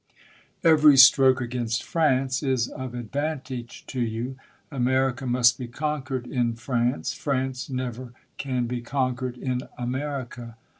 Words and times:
Every 0.63 0.97
stroke 0.97 1.41
against 1.41 1.83
France 1.83 2.41
is 2.41 2.67
of 2.67 2.95
advantage 2.95 3.85
to 3.85 4.01
you: 4.01 4.35
America 4.71 5.27
must 5.27 5.59
be 5.59 5.67
conquered 5.67 6.25
in 6.25 6.55
France; 6.55 7.13
Fra.nce 7.13 7.69
never 7.69 8.11
can 8.37 8.65
be 8.65 8.81
conquered 8.81 9.37
in 9.37 9.59
America. 9.77 10.57